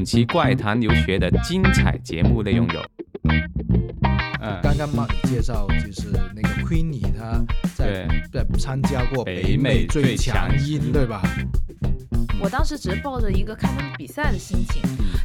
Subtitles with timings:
[0.00, 2.80] 本期怪谈留学的精彩节目内容有，
[4.40, 7.44] 嗯，刚刚 Mark 介绍就是那个 Queenie，她
[7.76, 11.20] 在在参加过北美最强音，对吧？
[12.40, 14.80] 我当时只是抱着一个看他们比赛的心情，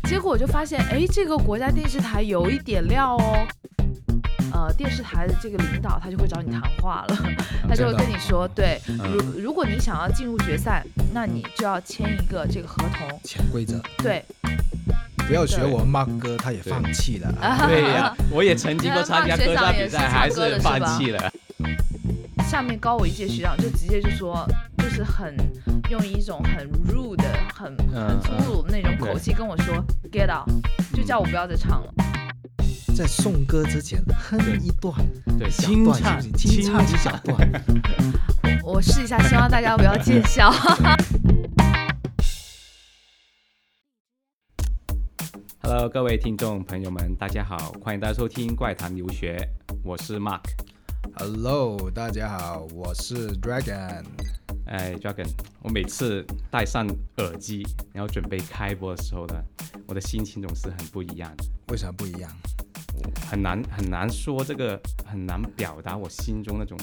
[0.10, 3.48] 结果我就发现，哎，这个国家电视台有一点料哦。
[4.52, 7.18] 呃，电视台的这个领导他就会找你谈话了，
[7.68, 13.20] 他就会跟你说，对，如如果你想要进入决赛，那你就要签一个这个合同。
[13.24, 13.82] 潜规则。
[14.00, 14.22] 对。
[15.28, 17.34] 不要学我们 Mark 哥，他也放弃了。
[17.68, 21.32] 对呀， 我也曾经过参加歌唱比赛，还是放弃了。
[22.48, 25.36] 下面高我一届学长就直接就说，就是很
[25.90, 30.48] 用一种很 rude、很很粗鲁的那种口气跟我说，get out，
[30.94, 31.94] 就叫我不要再唱了。
[32.96, 34.94] 在送歌之前哼一段，
[35.38, 37.64] 对，清唱，清唱一小段。
[38.64, 40.54] 我试一下，希望大家不要见笑。
[45.68, 49.36] Hello，各位听众朋友们，大家好，欢迎大家收听怪谈留学，
[49.84, 50.44] 我是 Mark。
[51.16, 54.04] Hello，大家好，我是 Dragon。
[54.68, 55.28] 哎，Dragon，
[55.64, 59.44] 我每次戴上耳机，然后准备开播的时候呢，
[59.88, 61.36] 我的心情总是很不一样。
[61.70, 62.30] 为什么不一样？
[63.28, 66.78] 很难很难说这个，很难表达我心中那种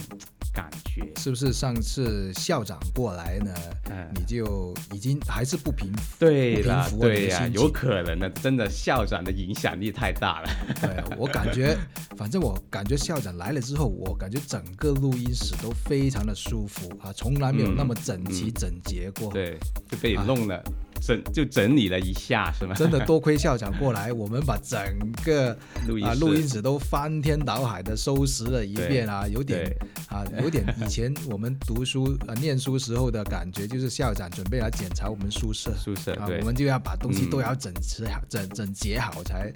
[0.52, 1.10] 感觉。
[1.16, 3.54] 是不是上次校长过来呢？
[3.90, 8.30] 嗯，你就已经还是不平对了，对呀，有可能呢。
[8.42, 10.50] 真的校长的影响力太大了。
[10.80, 11.76] 对我感觉，
[12.16, 19.32] 反正我感觉校长来了之后，我感觉整个录音室都非常的舒服啊，从来没有那么整齐整洁过。
[19.32, 19.58] 对，
[19.88, 20.62] 就被你弄了。
[21.04, 22.74] 整就整理了一下，是吗？
[22.74, 24.78] 真的多亏校长过来，我们把整
[25.24, 25.56] 个
[25.88, 29.74] 录音录音室都翻天倒海的收拾了一遍啊，有点
[30.08, 39.52] 啊，有点以前我们读书啊念书时候的感觉，就是校长准备来检查我们宿舍，宿舍啊，我们就要把东西都要整齐好、整整洁好才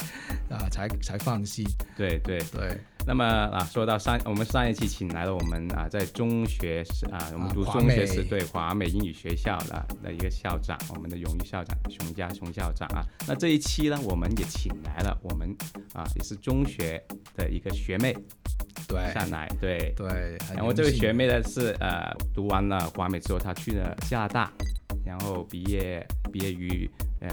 [0.50, 1.64] 啊才才放心。
[1.96, 2.78] 对对对。
[3.06, 13.06] 那么啊，说到上我们上一期请来了我们啊，在中学时啊，我们读中学时对华美英语学校的的一个校长，我们的荣誉校长熊家熊校长啊。
[13.28, 15.56] 那这一期呢，我们也请来了我们
[15.94, 17.00] 啊，也是中学
[17.36, 18.12] 的一个学妹，
[18.88, 20.36] 对，上来，对对。
[20.52, 24.52] 然后这位学妹呢是呃，读完了华美之后，她去了加拿大，
[25.04, 26.90] 然后毕业毕业于
[27.20, 27.28] 呃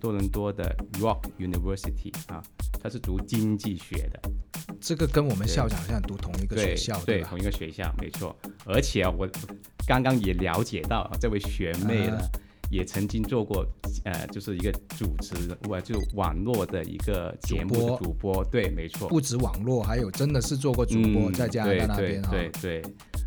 [0.00, 2.42] 多伦多的 York University 啊，
[2.82, 4.20] 她是读经济学的。
[4.80, 8.34] 这个跟我们校长好像读同一个学校，对，同一个学校，没错。
[8.64, 9.28] 而且我
[9.86, 12.18] 刚刚也了解到，这位学妹呢，
[12.70, 13.66] 也曾经做过，
[14.04, 15.34] 呃，就是一个主持，
[15.68, 19.08] 我就网络的一个节目主播，对，没错。
[19.08, 22.30] 不止网络，还有真的是做过主播，在加拿大那边哈。
[22.30, 22.82] 对对。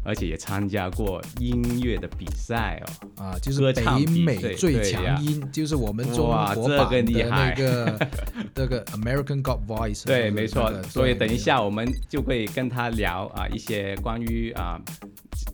[0.05, 8.09] 而且也参加过音乐的比赛哦，啊，就是北美最强音，就是我们中国版的那个
[8.53, 10.05] 那个 American Got Voice。
[10.05, 10.73] 对，没错。
[10.83, 14.77] 所以等一下我们就会跟他聊啊一些关于啊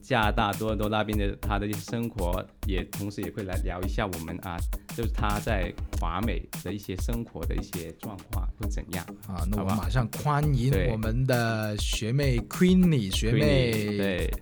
[0.01, 4.57] 加拿大多伦多那边的他的一些生活，也同时也会来聊一下我们啊
[4.95, 9.45] 就是他在华美的一些生活的一些状况会怎样啊？
[9.49, 13.97] 那我们马上欢迎我们的学妹 Queenie 学妹。
[13.97, 14.33] 对。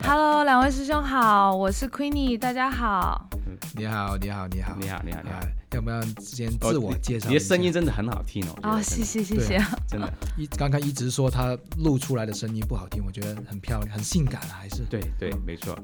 [0.00, 3.28] Hello，两位师兄好，我是 Queenie，大家好。
[3.74, 5.40] 你好，你好，你好，你好，你好，你好。
[5.72, 7.28] 要不要先自我介绍？
[7.28, 8.58] 你的声音真的很好听哦。
[8.62, 9.58] 啊，谢谢，谢谢。
[9.88, 14.84] 真的，一刚刚一直说他录出来的声音不好听，我觉得很漂亮，很性感啊，还是？
[14.88, 15.78] 对对，没错。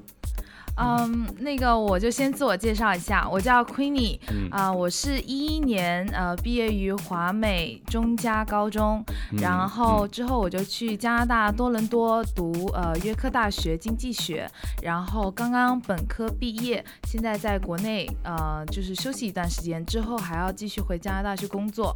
[0.76, 4.18] 嗯，那个我就先自我介绍一下，我叫 Queenie，
[4.50, 9.04] 啊，我是一一年呃毕业于华美中加高中，
[9.40, 14.50] 然后之后我就去加拿大多伦多读呃约克大学经济学，
[14.82, 21.94] 然后刚刚本科毕业，现在在国内呃就是休息一段时间，之后还要继续回加拿大去工作。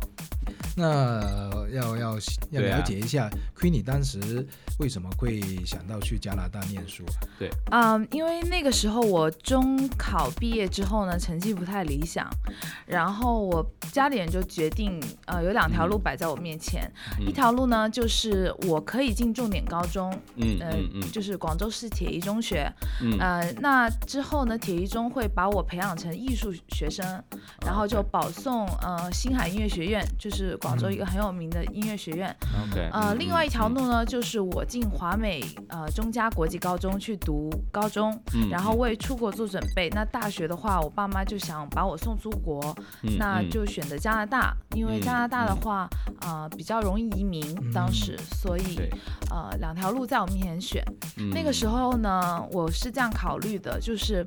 [0.78, 2.16] 那要要
[2.50, 3.28] 要了解一下
[3.58, 4.46] ，Queenie 当时
[4.78, 7.18] 为什么会想到去加拿大念书啊？
[7.36, 12.30] 对，嗯，因为那个时候我中考毕业之后呢，成绩不太理想，
[12.86, 16.88] 然后我家里人就决定，呃，有两条路摆在我面前，
[17.18, 22.72] 一条路呢就是我可以进重点高中，嗯嗯嗯，就是广州市铁一中学，
[23.02, 27.04] 嗯，呃，那之后呢，铁一中会把我培养成艺术学生，
[27.66, 30.56] 然后就保送呃星海音乐学院，就是。
[30.67, 32.34] 广州一个很有名的音乐学院。
[32.70, 32.88] OK。
[32.92, 38.18] 呃，另外一条路呢，就是我进华美呃中加国际高中去读高中，
[38.50, 39.88] 然后为出国做准备。
[39.90, 42.74] 那大学的话，我爸妈就想把我送出国，
[43.18, 45.88] 那就选择加拿大，因为加拿大的话，
[46.20, 47.38] 呃，比较容易移民。
[47.72, 48.80] 当时，所以
[49.30, 50.84] 呃，两条路在我面前选。
[51.32, 54.26] 那个时候呢，我是这样考虑的，就是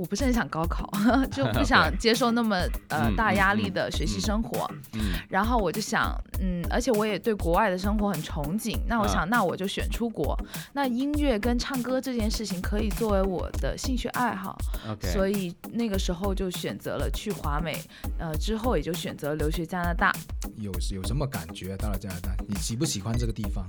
[0.00, 0.90] 我不是很想高考，
[1.30, 2.56] 就不 想接受那么
[2.88, 4.66] 呃大压力的学习生活。
[4.94, 8.78] 嗯然后我就想，嗯，而且我也对国外的生活很憧憬。
[8.86, 10.34] 那我想，那我就选出国。
[10.72, 14.56] 那音乐跟唱歌这件事情可以作为我的兴趣爱好
[14.90, 17.78] ，，OK，所以那个时候就选择了去华美。
[18.18, 20.10] 呃，之后也就选择留学加拿大。
[20.56, 21.76] 有有什么感觉？
[21.76, 23.64] 到了加拿大，你喜不喜欢这个地方？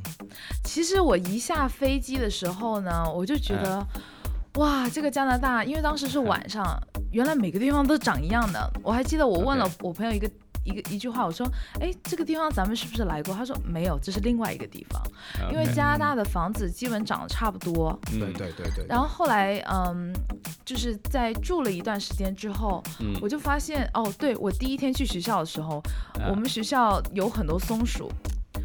[0.64, 3.86] 其实我一下飞机的时候呢，我就觉得，
[4.56, 6.66] 哇，这个加拿大，因为当时是晚上，
[7.12, 8.72] 原来每个地方都长一样的。
[8.84, 10.30] 我还记得我问了我朋友一个。
[10.64, 11.44] 一个一句话，我说，
[11.80, 13.34] 哎，这个地方咱们是不是来过？
[13.34, 15.02] 他说没有，这是另外一个地方。
[15.52, 18.00] 因为加拿大的房子基本长得差不多。
[18.12, 18.86] 嗯对对对对。
[18.88, 20.14] 然后后来，嗯，
[20.64, 25.82] 就是在住了一段时间之后，嗯我就发现，哦，对我第一天去学校的时候，
[26.20, 28.08] 啊我们学校有很多松鼠，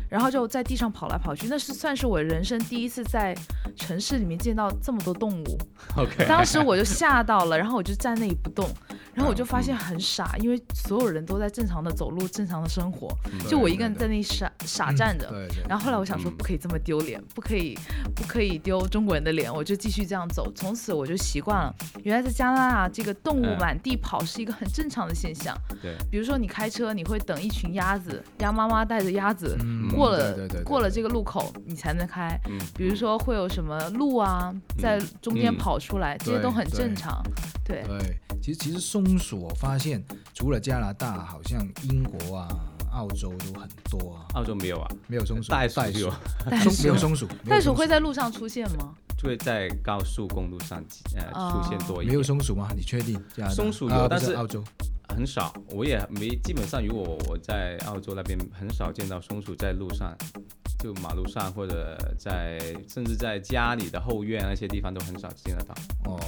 [0.08, 3.36] 然后就在地上跑来跑去，那是算是我人生第一次在
[3.76, 5.58] 城市里面见到这么多动物。
[5.96, 8.68] OK，当时我就 吓到了，然后我就站那里不动，
[9.14, 15.28] 然后我就发嗯现很傻，因为所有人都在正常的走路、正常的生活，嗯就我一个人在那里傻傻站着。
[15.28, 15.64] 对对。
[15.68, 17.76] 然后后来我想说，嗯不可以这么丢脸，不可以，
[18.14, 20.50] 不可以丢中国人的脸，我就继续这样走。
[20.54, 25.56] 从此我就习惯了，原来在加拿大这个动物嗯满地跑是一个很正常的现象。
[25.82, 32.38] 对，比如说你开车，你会等一群鸭子，鸭妈妈带着鸭子嗯过了对对对对过了这个路口，你才能开。
[32.48, 37.22] 嗯，比如说会有什么鹿啊，在中间嗯跑出来，这些都很正常。
[37.64, 40.04] 对，对，其实其实松鼠我发现，
[40.34, 42.48] 除了加拿大，好像英国啊、
[42.92, 46.10] 澳洲都很多啊，澳洲没有啊，没有松鼠，袋鼠有，
[46.48, 46.82] 袋鼠。
[46.82, 48.94] 没有，松鼠，袋鼠会在路上出现吗？
[49.18, 50.78] 就会在高速公路上
[51.16, 51.50] 呃哦。
[51.62, 52.68] 出现多一没有，松鼠吗？
[52.76, 53.18] 你确定？
[53.50, 54.62] 松鼠有但是澳洲
[55.08, 60.16] 很少，我也没基本上，如果我在澳洲那边很少见到松鼠在路上，
[60.78, 62.58] 就马路上或者在
[62.88, 65.74] 甚至在家里的后院那些地方都很少见得到。
[66.04, 66.20] 哦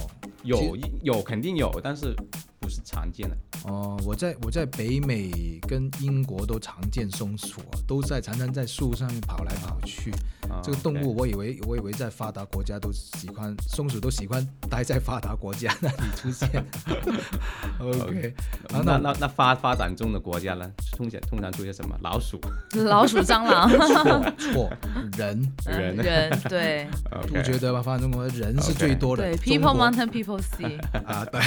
[0.43, 2.15] 有有肯定有，但是
[2.59, 3.37] 不是常见的。
[3.65, 10.11] 哦，我在我在北美跟英国都常见松鼠啊，都在常常在树上面跑来跑去。
[10.49, 16.49] 啊这个动物，我以为我以为在发达国家都喜欢松鼠，都喜欢待在发达国家那里出现。
[17.79, 18.33] OK，
[18.73, 21.95] 啊那那那发发展中的国家呢，通常通常出现什么？
[22.01, 22.39] 老鼠、
[22.73, 24.69] 老鼠、蟑螂、错错，
[25.17, 26.87] 人人嗯 人，对
[27.27, 27.81] 不觉得吧？
[27.83, 29.23] 发展中国人是最多的。
[29.23, 30.79] 对，people mountain people sea。
[31.05, 31.39] 啊，对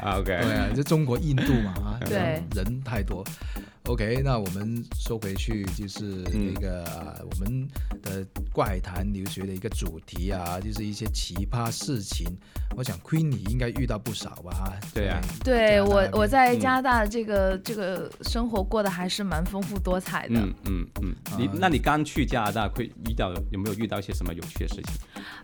[0.00, 3.24] 啊 OK，对啊，就中国、印度嘛啊，对人太多。
[3.86, 7.68] OK，那我们说回去就是那个、呃我们
[8.02, 12.26] 的怪谈留学的一个主题啊，就是一些奇葩事情。
[12.76, 14.72] 我想 Queen 你应该遇到不少吧？
[14.94, 20.36] 对啊对我，我在嗯加拿大这个、这个生活过得还是蛮丰富多彩的。
[20.36, 24.94] 嗯嗯嗯，你那你刚去加拿大会遇到有没有遇到一些什么有趣的事情？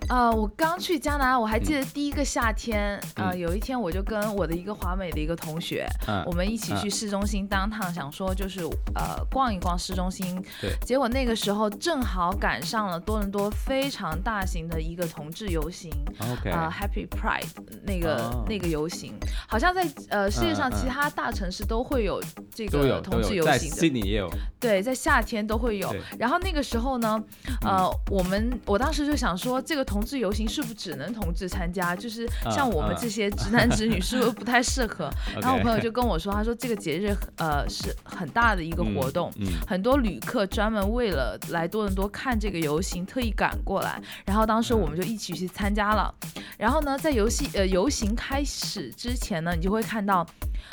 [0.09, 8.61] 呃，我刚去加拿大，我还记得第一个夏天，啊，嗯有一天我就跟我的一个华美的一个同学，嗯我们一起去市中心当趟，想说就是
[8.95, 10.43] 呃逛一逛市中心。
[10.61, 15.91] 对结果那个时候正好赶上了多伦多非常大型的一个同志游行。
[16.21, 17.49] OK，呃，Happy Pride
[17.85, 19.15] 那个、哦那个游行，
[19.47, 22.23] 好像在呃世界上其他大城市都会有
[22.55, 24.31] 这个同志游行的，Sydney 也有。
[24.61, 25.95] 对，在夏天都会有。
[26.19, 27.23] 然后那个时候呢，
[27.63, 31.95] 呃，我们我当时就想说，这个同志游行是不是只能同志参加？
[31.95, 35.11] 就是像我们嗯这些直男直女是不是不太适合？
[35.41, 39.33] 然后我朋友就跟我说，他说这个节日呃是很大的一个活动。
[39.37, 44.01] 嗯，很多旅客专门为了来多伦多看这个游行，特意赶过来。
[44.25, 46.13] 然后当时我们就一起去参加了。
[46.59, 50.27] 然后呢，在游戏呃游行开始之前呢，你就会看到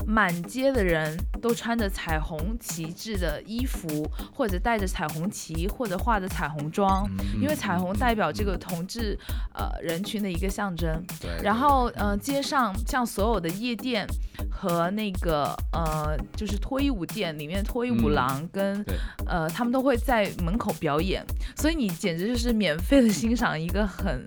[0.06, 9.18] 满街的人都穿着彩虹旗帜的衣服，或者带着彩虹旗，或者化着彩虹妆，嗯因为彩虹代表这个同志
[9.54, 11.04] 呃人群的一个象征。
[11.20, 14.08] 对，然后呃，街上像所有的夜店
[14.51, 21.25] 和那个呃，就是脱衣舞店里面脱衣舞嗯郎跟、对呃，他们都会在门口表演，
[21.56, 24.25] 所以你简直就是免费的欣赏一个很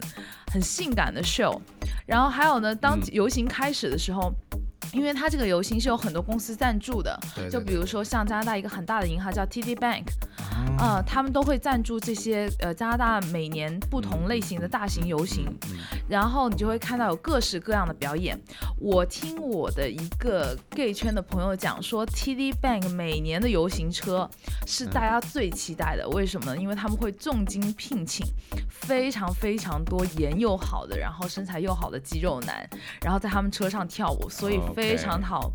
[0.53, 1.61] 很性感的 show。
[2.07, 4.33] 然后还有呢，当嗯游行开始的时候。
[4.93, 10.05] 因为它这个游行是有很多公司赞助的，对就比如说像加拿大一个很大的银行叫 TD Bank，
[10.79, 15.79] 啊呃，他们都会赞助这些呃加拿大每年不同类型的大型游行，嗯
[16.09, 18.39] 然后你就会看到有各式各样的表演。
[18.81, 24.29] 我听我的一个 gay 圈的朋友讲说，TD Bank 每年的游行车
[24.67, 26.57] 是大家最期待的，为什么呢？
[26.57, 28.27] 因为他们会重金聘请
[28.71, 32.67] 非常非常多颜又好的，然后身材又好的肌肉男，
[33.03, 35.51] 然后在他们车上跳舞，所以非常讨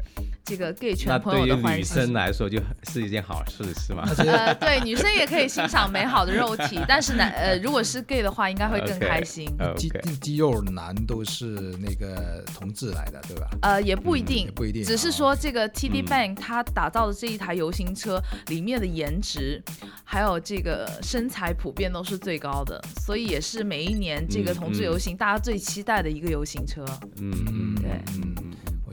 [0.46, 1.86] 这个 gay 圈那朋友对于女的欢心。
[1.86, 2.60] 生来说就
[2.92, 4.03] 是一件好事，是吗？
[4.18, 9.48] 呃，对，女生也可以欣赏美好的肉体，但是男呃，如果是 gay 的话，应该会更开心。
[9.77, 9.89] 肌
[10.20, 11.46] 肌肉男都是
[11.80, 13.48] 那个同志来的，对吧？
[13.62, 19.63] 呃，也不一嗯定，不一定啊，只是说这个 TD 嗯 Bank 它打造的这一台游行车里面的颜值，
[20.03, 26.84] 还有这个身材普遍都是最高的，所以也是每一年这个嗯同志游行大家最期待的一个游行车。
[27.22, 28.43] 嗯嗯，对嗯嗯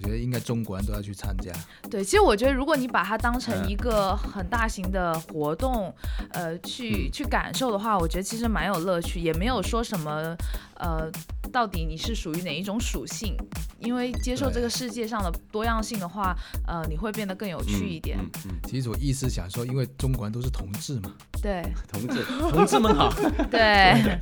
[0.00, 1.52] 我觉得应该中国人都要去参加。
[1.90, 5.94] 对，其实我觉得如果你把它当成嗯一个很大型的活动，
[6.32, 10.34] 呃，去嗯去感受的话，我觉得其实蛮有乐趣，也没有说什么，
[10.80, 11.10] 呃，
[11.52, 13.36] 到底你是属于哪一种属性，
[13.78, 16.34] 因为接受对这个世界上的多样性的话，
[16.66, 18.18] 呃，你会变得更有趣一点。
[18.18, 23.12] 嗯嗯，其实我意思想说，因为中国人都是同志嘛，对同志同志们好，
[23.50, 24.18] 对，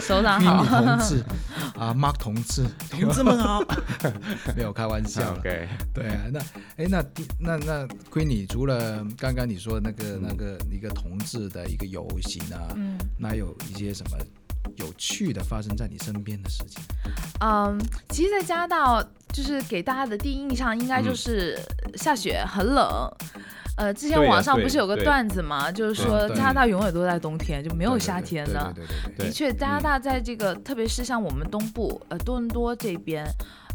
[0.00, 0.64] 首长好。
[0.64, 1.24] 同志
[1.76, 3.62] 啊，Mark 同志，同志们好。
[4.56, 5.38] 没有开玩笑啦。
[5.40, 6.40] OK，对啊，那
[6.76, 7.04] 哎，那
[7.38, 14.18] 那那 Queenie 除了刚刚你说的那个那个一个同志的一个游行啊，嗯那有一些什么
[14.76, 16.82] 有趣的发生在你身边的事情？
[17.40, 17.78] 嗯，
[18.10, 21.58] 其实，在加拿大，就是给大家的第一印象应该就是
[21.94, 23.10] 下雪、很冷。
[23.76, 28.74] 呃，之前网上不是有个段子嘛，就是说加拿大永远都在冬天，就没没有夏天的。
[29.18, 33.26] 的确，加拿大在这个，特别是像我们东部，呃，多伦多这边，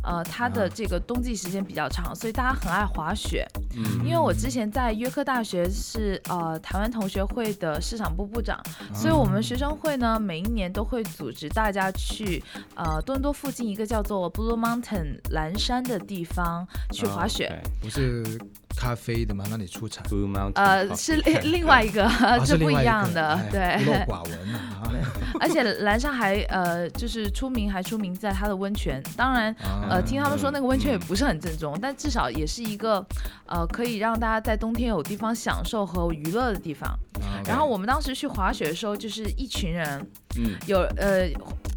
[0.04, 3.48] 呃，它的啊这个冬季时间比较长，所以大家很爱滑雪。
[3.76, 8.60] 嗯因为我之前在约克大学是呃台湾同学会的市场部部长，
[8.94, 12.44] 所以我们学生会呢每一年都会组织大家去
[12.76, 17.62] 呃多伦多附近一个叫做 Blue Mountain 蓝山的地方去滑雪。
[17.80, 18.40] 不是
[18.82, 19.46] 咖啡的吗？
[19.50, 20.04] 那里出产。
[20.56, 24.06] 呃，是另另外一个，啊 这不一样的，对孤陋对。
[24.08, 24.82] 寡闻啊！
[25.40, 29.02] 而且蓝山还呃，就是出名还出名在它的温泉。
[29.16, 33.06] 当然，啊呃，听他们说那个温泉也嗯不是很正宗，但至少也是一个
[33.46, 36.90] 呃可以让大家在冬天有地方享受和娱乐的地方。
[36.90, 36.98] 啊
[37.46, 40.06] 然后我们当时去滑雪的时候，就是一群人，
[40.38, 41.30] 嗯有呃，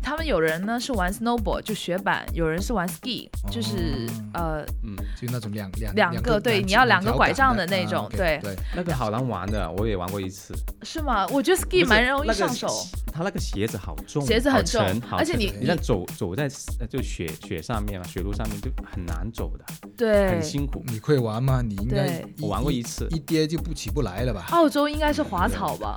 [0.03, 10.55] 他们有人呢是玩 snowboard 就雪板，有人是玩 ski，就是、呃嗯，就那种两两两个对你要两个拐杖的那种对对，那个好难玩的，我也玩过一次。
[10.83, 11.27] 是吗？
[11.29, 12.69] 我觉得 ski 蛮容易上手，
[13.13, 19.65] 他那个鞋子好重，鞋子很重好沉好而且你你像走走在呃就雪雪上面嘛，雪路上面就很难走的，
[19.97, 20.43] 对很。
[20.45, 20.85] 辛苦。
[20.87, 21.63] 你会玩吗？
[21.63, 24.45] 你应该我玩过一次一跌就不起不来了吧？
[24.51, 25.97] 澳洲应该是滑草吧？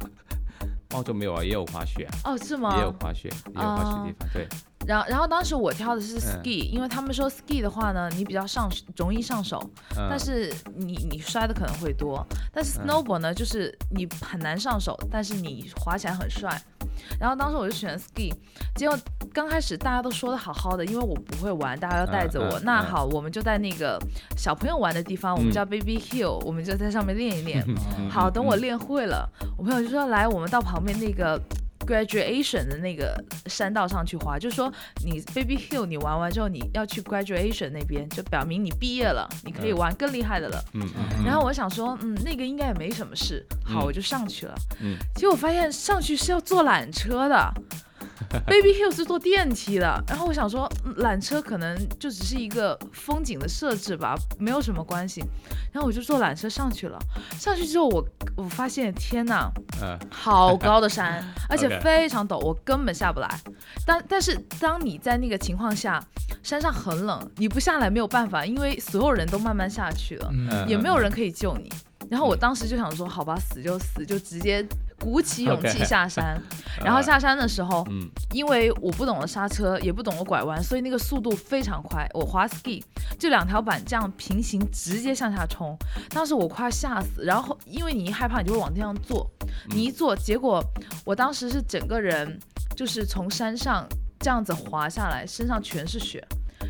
[0.92, 2.76] 澳洲没有啊，也有滑雪啊，哦，是吗？
[2.78, 4.30] 也有滑雪，也有滑雪地方。
[4.34, 4.48] 对，
[4.86, 9.60] 然后，然后当时我挑的是嗯 ski，、因为他们说 ski 的话呢，你比较上容易上手，
[9.98, 12.26] 嗯但是你你摔的可能会多。
[12.54, 16.62] 但是嗯 snowboard 呢，就是你很难上手，但是你滑起来很帅。
[17.20, 18.34] 然后当时我就选 ski，
[18.76, 18.98] 结果
[19.34, 22.60] 刚开始大家都说的好好的，因为我不会玩，大家要带着我。
[22.62, 24.00] 那好，我们就在那个
[24.36, 27.64] 小朋友玩的地方，我们嗯叫 baby hill，我们就在上面练一练。
[27.68, 31.40] 嗯好，等我嗯练会了，我朋友就说来，我们到旁边那个
[31.88, 34.72] graduation 的那个山道上去滑，就说
[35.04, 40.64] 你 baby hill 你玩完之后，你要去 graduation 那边，就表明你毕业了，你可以嗯玩更厉害的了。
[40.74, 44.56] 嗯嗯然后我想说，嗯，那个应该也没什么事，好，嗯我就上去了。
[44.82, 47.54] 嗯结果发现上去是要坐缆车的。
[48.46, 55.24] Baby Hill 是坐电梯的，然后我想说，嗯缆车可能就只是一个风景的设置吧，没有什么关系。
[55.72, 56.98] 然后我就坐缆车上去了，
[57.40, 58.06] 上去之后我
[58.36, 63.30] 我发现，天呐，嗯好高的山， 而且非常陡，我根本下不来。
[63.86, 66.04] 但但是当你在那个情况下，
[66.42, 71.72] 山上很冷，你不下来没有办法，因为所有人都慢慢下去了，嗯也没有人可以救你。
[72.10, 74.66] 然后我当时就想说，好吧，死就死，就直接
[75.00, 76.42] 鼓起勇气下山。
[76.84, 82.08] 然后下山的时候，嗯因为我不懂得刹车，也不懂得拐弯，所以那个速度非常快。
[82.14, 82.84] 我滑 ski
[83.18, 85.78] 就两条板这样平行直接向下冲，
[86.10, 87.24] 当时我快吓死。
[87.24, 89.30] 然后因为你一害怕，你就会往地上坐，
[89.70, 90.64] 你一坐，结果
[91.04, 92.40] 我当时是整个人
[92.76, 93.88] 就是从山上
[94.20, 96.24] 这样子滑下来，身上全是雪。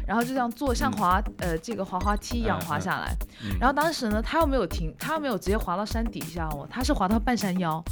[0.08, 3.14] 然后就这样坐，像滑、呃这个滑滑梯一样嗯滑下来。
[3.44, 7.84] 嗯然后当时呢，他又没有停，他又没有直接滑到山底下哦，他是滑到半山腰。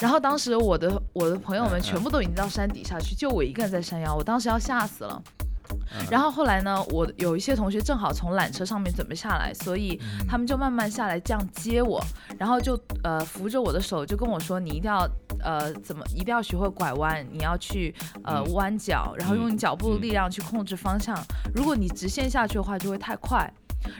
[0.00, 5.22] 然后当时我的我的朋友们全部都已经到山底下去，就我一个人在山腰，我当时要吓死了。
[5.70, 12.02] 嗯然后后来呢，我有一些同学正好从缆车上面准备下来，所以嗯他们就慢慢下来这样接我，
[12.38, 15.08] 然后就呃扶着我的手，就跟我说你一定要
[15.42, 17.94] 呃怎么一定要学会拐弯，你要去
[18.24, 21.16] 呃嗯弯脚，然后用你脚步的嗯力量去控制方向。
[21.54, 23.52] 如果你直线下去的话，就会太快。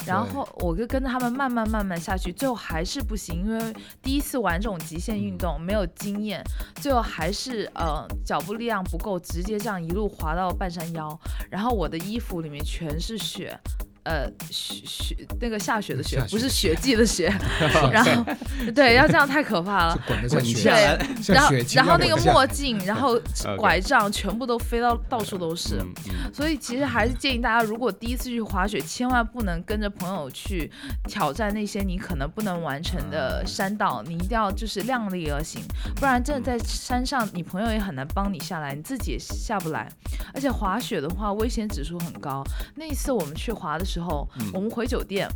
[0.07, 6.43] 然后我就跟着他们慢慢慢慢下去，最后还是不行，因为第一次玩这种极限运动没有经验，
[6.77, 11.19] 最后还是呃脚步力量不够，直接这样一路滑到半山腰，
[11.51, 13.59] 然后我的衣服里面全是雪，
[14.07, 17.27] 呃雪雪那个下雪的雪，雪不是雪季的雪。
[17.93, 18.25] 然后
[18.75, 19.99] 对，要这样太可怕了。
[20.07, 23.21] 滚得像滚雪下来对，然后然后那个墨镜，然后
[23.59, 25.77] 拐杖，全部都飞到到处都是。
[25.79, 30.71] 嗯嗯 所以其实还是建议大家，如果第一次去滑雪，千万不能跟着朋友去
[31.09, 35.63] 挑战那些你可能不能完成的山道，你一定要就是量力而行，
[35.97, 39.89] 不然真的在山上，你朋友也很难帮你下来，你自己也下不来。
[40.35, 42.45] 而且滑雪的话，危险指数很高。
[42.75, 43.96] 那一次我们去滑的时候，
[44.39, 44.51] 嗯。
[44.55, 45.29] 我们回酒店。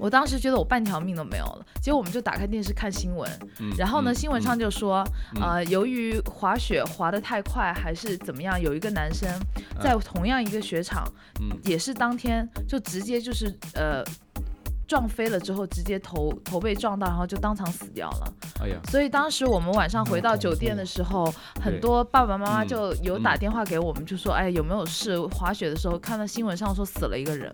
[0.00, 3.30] 我当时觉得我半条命都没有了，结果我们就打开电视看新闻，
[3.60, 5.06] 嗯然后呢，嗯新闻上就说，
[5.36, 5.42] 嗯。
[5.42, 9.30] 呃，由于滑雪滑得太快还是怎么样，有一个男生
[9.80, 11.04] 在同样一个雪场，
[11.40, 11.56] 嗯。
[11.62, 14.02] 也是当天就直接就是呃
[14.92, 18.34] 撞飞了之后，直接头头被撞到，然后就当场死掉了。
[18.60, 21.32] 哎呀，所以当时我们晚上回到酒店的时候，
[21.62, 25.18] 很多爸爸妈妈嗯就有打电话给我们，就说，哎，有没有事？
[25.28, 27.50] 滑雪的时候看到新闻上说死了一个人，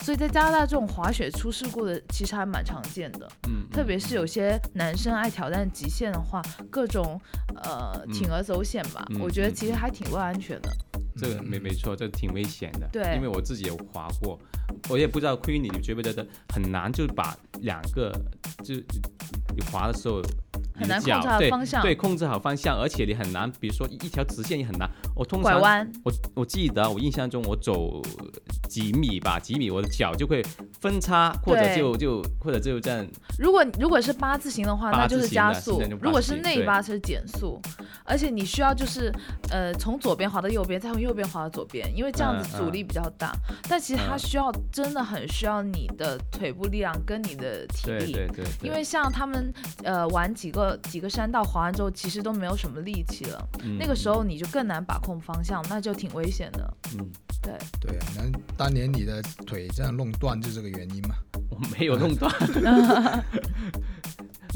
[0.00, 3.28] 所以在加拿大这种滑雪出事故的其实还蛮常见的。
[3.46, 6.42] 嗯，特别是有些男生爱挑战极限的话，
[6.72, 7.20] 各种
[7.62, 10.68] 呃嗯铤而走险吧，嗯我觉得其实还挺不安全的。
[11.16, 12.88] 这个没没错，这挺危险的。
[12.92, 14.38] 对因为我自己有滑过，
[14.88, 18.12] 我也不知道 Queenie 你觉不觉得很难，就把两个
[18.64, 18.74] 就
[19.54, 20.22] 你滑的时候。
[20.72, 24.90] 很难控制脚对好方向对，控制好方向，而且你很难，比如说一一条直线也很难。
[25.14, 28.00] 我通常拐弯，我我记得我印象中我走
[28.66, 30.42] 几米吧，几米我的脚就会
[30.80, 33.06] 分叉，或者就就或者就这样，
[33.38, 37.60] 如果如果是八字形的话，那就是加速如果是内八是减速，
[38.04, 39.12] 而且你需要就是
[39.50, 43.32] 呃从左边滑到右边，再从右边滑到左边，因为这样子嗯阻力比较大。
[43.68, 48.12] 但其实它嗯需要真的很需要你的腿部力量跟你的体对力。
[48.12, 49.52] 对对对，因为像他们，
[49.84, 53.48] 呃，玩几个几个山道滑完之后，其实都没有什么力气了。
[53.62, 56.74] 嗯那个时候你就更难把控方向，那就挺危险的。
[56.98, 57.10] 嗯，
[57.42, 58.22] 对，对啊，那
[58.56, 61.14] 当年你的腿这样弄断就是这个原因嘛？
[61.48, 62.32] 我没有弄断，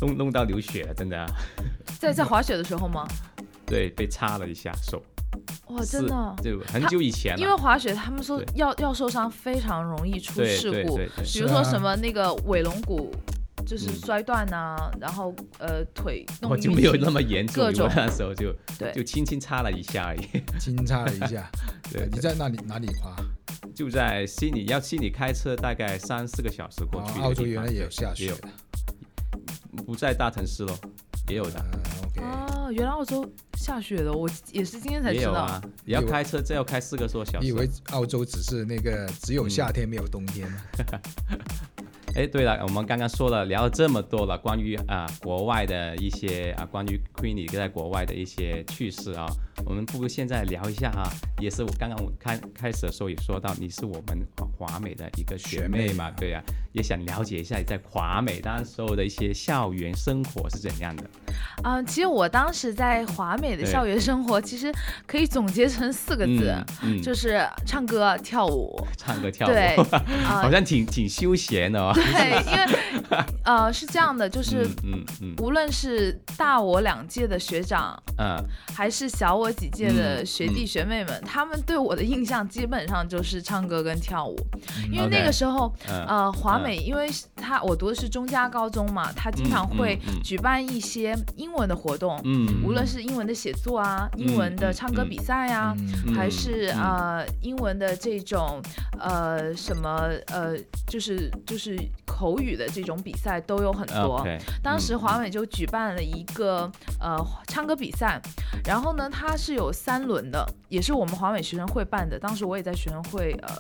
[0.01, 1.27] 弄弄到流血了，真的啊、
[1.99, 3.07] 在在滑雪的时候吗？
[3.67, 5.03] 对，被擦了一下手，
[5.69, 6.15] 哇，真的。
[6.15, 11.25] 哦，就很久以前了，因为滑雪他们说要要受伤非常容易出事故，对对对。
[11.33, 13.11] 比如说什么那个尾龙骨
[13.67, 20.29] 就是嗯摔断啊，然后呃腿弄我就没有那么严重，各种那时候就对就轻轻擦了一下而已。
[20.59, 21.51] 轻擦了一下。
[21.91, 23.15] 对，你在那里哪里滑？
[23.75, 27.21] 就在悉尼，要悉尼开车大概三四个小时过哦去。
[27.21, 28.49] 澳洲原来也有下也有雪的。
[29.85, 30.79] 不在大城市咯，
[31.29, 31.59] 也有的，
[32.23, 35.25] 啊原来澳洲下雪的，我也是今天才知道。
[35.25, 35.63] 也有啊。
[35.87, 37.39] 也要开车，这要开四个多小时。
[37.41, 40.59] 你以为澳洲只是那个只有夏天没有冬天吗？
[42.17, 49.27] 哎，对了，我们刚刚说了聊了这么多了，关于啊、国外的一些啊关于 Queenie 在国外的一些趣事啊，
[49.67, 54.25] 我们不如现在聊一下啊，也是我刚刚我开开始的时候也说到，你是我们
[54.57, 56.41] 华美的一个学妹嘛，妹对呀、
[56.75, 61.05] 也想了解一下你在华美当时候的一些校园生活是怎样的。
[61.63, 64.73] 啊、其实我当时在华美的校园生活，其实
[65.07, 67.03] 可以总结成四个字，嗯，嗯。
[67.03, 68.77] 就是唱歌、跳舞。
[68.99, 69.77] 唱歌跳舞，对，
[70.27, 71.93] 啊、好像挺挺休闲的哦。
[71.95, 72.03] 对，
[72.51, 75.35] 因为呃是这样的，就是嗯嗯嗯。
[75.39, 78.37] 无论是大我两届的学长，嗯。
[78.75, 84.37] 还是小我几届的嗯学弟学妹们，他们对我的印象基本上就是唱歌跟跳舞，
[84.91, 85.73] 因为那个时候。
[85.89, 86.05] 嗯。
[86.07, 98.61] 呃，华美，因为他我读的是中加高中嘛，他经常会举办一些英文的活动，嗯，无论是英文的写作啊，英文的唱歌比赛啊，嗯，还是嗯呃英文的这种
[98.99, 100.57] 呃什么呃
[100.89, 104.27] 就是就是口语的这种比赛都有很多。
[104.61, 105.05] 当时嗯。
[105.05, 108.19] 华美就举办了一个呃唱歌比赛，
[108.65, 112.19] 然后呢它是有三轮的，也是我们华美学生会办的。
[112.19, 113.55] 当时我也在学生会呃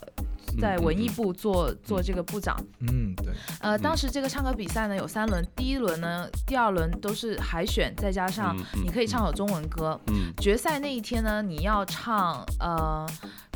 [0.60, 2.56] 在文艺部做做这个部长。
[2.80, 10.00] 嗯，对，呃，嗯当时这个唱歌比赛呢有三轮，第一轮呢、第二轮都是海选，再加上你可以唱首中文歌。
[10.08, 13.06] 嗯决赛那一天呢，你要唱呃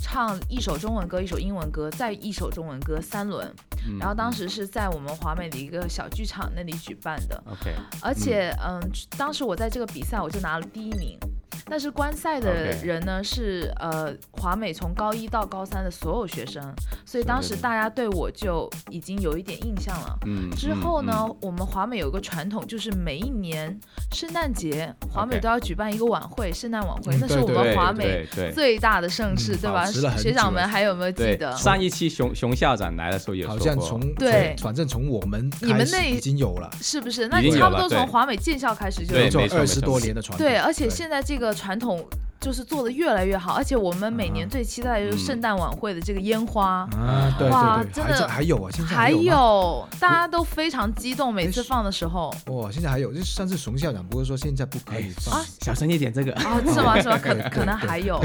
[0.01, 3.47] 唱一首中文歌，一首英文歌，再一首中文歌，三轮。
[3.87, 8.81] 嗯，然后当时是在我们华美的一个小剧场那里举办的，OK，而且嗯
[9.17, 11.19] 当时我在这个比赛我就拿了第一名。
[11.67, 16.63] 但是观赛的人呢是呃华美从高一到高三的所有学生，
[17.05, 20.19] 所以当时大家对我就已经有一点印象了。
[20.27, 21.37] 嗯，之后呢，嗯？
[21.43, 23.79] 我们华美有个传统，就是每一年
[24.13, 29.87] 圣诞节，华美都要举办一个晚会，圣诞晚会，嗯那是我们华美最大的盛事，嗯对吧？
[30.17, 31.55] 学长们还有没有记得？
[31.57, 37.29] 上一期熊熊校长来的时候也说好过，像从对反正从我们你们那已经有了，是不是？
[37.29, 39.17] 那差不多从华美建校开始就
[39.57, 40.47] 二十多年的传统。
[40.47, 42.05] 对，而且现在这这个传统。
[42.41, 46.89] 就就是做的越来越好，而且我们每年最期待的就是圣诞晚会的这个烟花。
[46.97, 52.35] 啊，对哇对对，真的还还有啊，现在还有吗有，大家都非常激动，每次放的时候。
[52.47, 56.99] 哇，现在还有，就是上次熊校长不是说现在不可以放啊小声一点，这个啊，是吗？
[57.03, 57.19] 是吗？
[57.19, 58.19] 可可能还有，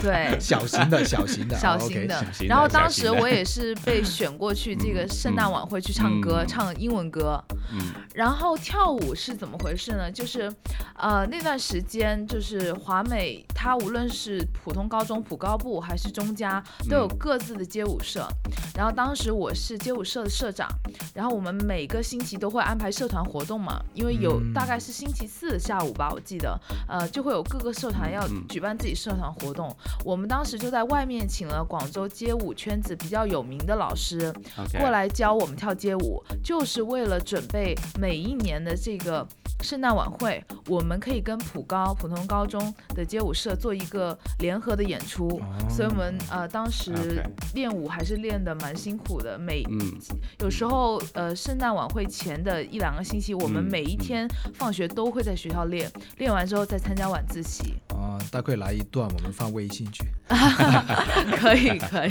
[0.00, 7.42] 对， 小型的 小型的小型的然后当时我也是被选过去这个圣诞晚会去唱歌，嗯唱英文歌。
[7.72, 7.80] 嗯
[8.14, 10.10] 然后跳舞是怎么回事呢？
[10.10, 10.50] 就是，
[10.96, 18.28] 呃，那段时间就是华美，它无论是普通高中、普高部还是中加，都有各自的街舞社。
[18.74, 20.68] 然后当时我是街舞社的社长，
[21.14, 29.74] 然后我们每个星期都会安排社团活动嘛，因为有嗯大概是星期四的下午吧，我记得，呃，就会有各个社团要嗯举办自己社团活动。
[30.04, 34.32] 我们当时就在外面请了广州街舞圈子比较有名的老师，
[34.78, 39.26] 过来教我们跳街舞，就是为了准备每一年的这个
[39.62, 45.28] 圣诞晚会，我们可以跟普高普通高中的街舞社做一个联合的演出。
[45.28, 46.92] 哦所以我们呃当时
[47.54, 49.92] 练舞还是练的蛮辛苦的，每嗯
[50.40, 57.74] 有时候呃圣诞晚会前的一两个星期，我们嗯每一天放学都会在学校练，练完之后再参加晚自习。
[57.88, 60.04] 啊，大概来一段，我们放微信去。
[61.36, 62.10] 可 以可以，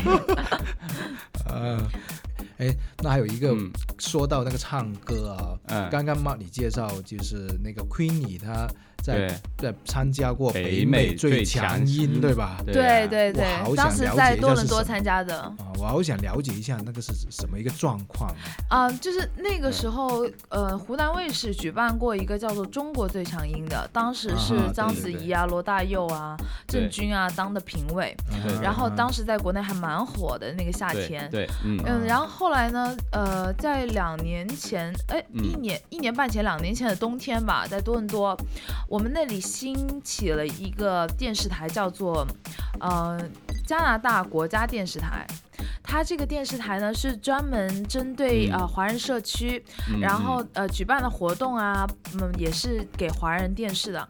[1.49, 1.77] 啊，
[2.57, 8.67] 哎，那还有一个、嗯说到那个唱歌啊，嗯刚刚嘛你介绍就是那个 Queenie 她
[9.05, 12.57] 在在参加过北美美最强强音对吧？
[12.65, 15.39] 对对啊对当时想了解一在多伦多参加的。
[15.39, 18.29] 啊，我好想了解一下那个是什么一个状况
[18.69, 18.85] 啊。
[18.85, 26.37] 啊、就是那个时候，呃，湖南卫视举办过一个叫做《中国最强音》的，当时是啊章子怡啊、罗大佑啊、
[26.67, 28.15] 郑钧啊当的评委，
[28.61, 31.25] 然后当时时在国内还蛮火的那个夏天。
[31.31, 32.93] 对，嗯嗯，然后后来呢？
[33.13, 38.37] 呃，在两年前，哎，一嗯年一年半前，两年前的冬天吧，在多伦多，
[38.95, 42.25] 我们那里兴起了一个电视台，叫做
[42.79, 43.19] 呃
[43.67, 45.27] 加拿大国家电视台。
[45.83, 51.85] 它这个电视台呢是专门针对嗯呃华人社区，嗯然后呃举办的活动啊，
[52.21, 54.07] 嗯，也是给华人电视的。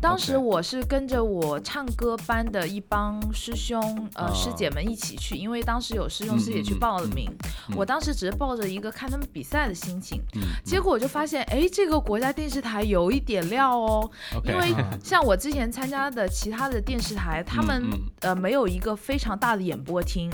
[0.00, 3.80] 当时我是跟着我唱歌班的一帮师兄
[4.14, 7.28] 呃、哦师姐们一起去，因为当时有师兄嗯师姐去报了名，
[7.68, 7.76] 嗯。
[7.76, 14.10] 我当时只是抱着一个看他们比赛的心情，嗯结果我就发现，哎，这个国家电视台有一点料哦
[14.44, 17.84] 因为啊像我之前参加的其他的电视台，他们、
[18.20, 20.30] 呃没有一个非常大的演播厅，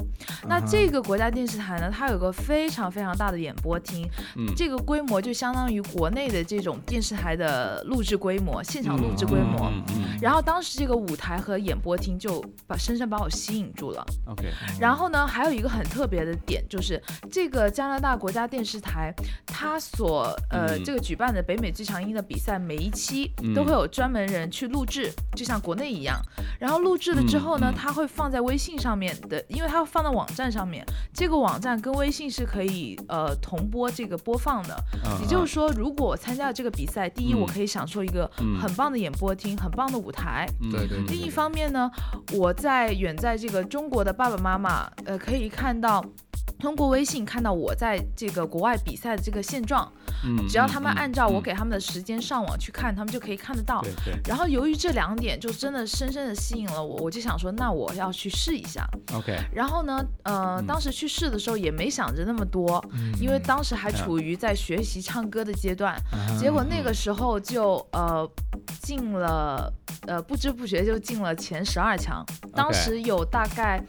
[0.46, 4.52] 那这个国家电视台呢，它有个非常非常大的演播厅，嗯。
[4.54, 9.53] 这个规模就相当于国内的这种电视台的录制规模，现场录制规模。
[9.60, 14.04] 嗯嗯然后当时这个舞台和演播厅就把深深把我吸引住了。
[14.26, 14.44] OK
[14.80, 19.12] 然后呢，还有一个很特别的点，就是这个加拿大国家电视台，
[19.46, 20.84] 它所呃、嗯。
[20.84, 23.54] 这个举办的北美最强音的比赛，每一期嗯。
[23.54, 26.20] 都会有专门人去录制，就像国内一样。
[26.58, 34.76] 然后录制了之后呢，它会放在微信上面的，因为它会放在网站上面，这个网站跟微信是可以呃同播这个播放的。
[35.04, 37.40] 嗯也就是说，如果我参加了这个比赛，第一，嗯。
[37.40, 40.48] 我可以享受一个嗯很棒的演播厅，很棒的舞台。
[40.62, 41.88] 嗯对对另一方面呢，
[42.32, 46.04] 我在远在这个中国的爸爸妈妈，呃，可以看到。
[46.58, 49.90] 通过微信看到我在这个国外比赛的这个现状，
[50.24, 51.42] 嗯只要他们嗯按照我嗯。
[51.42, 53.82] 给他们的时间上网去看，他们就可以看得到。
[53.82, 53.92] 对。
[54.04, 58.88] 对然后由于这两点就真的深深的吸引了我，我就想说，那我要去试一下。
[59.12, 60.66] OK 然后呢，呃，嗯。
[60.66, 62.82] 当时去试的时候也没想着那么多，
[63.20, 63.94] 因为当时还嗯。
[63.94, 68.26] 处于在学习唱歌的阶段，啊结果那个时候就呃
[68.82, 69.72] 进了
[70.06, 73.82] 呃不知不觉就进了前十二强，当时有大概